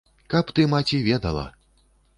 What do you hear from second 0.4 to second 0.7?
ты,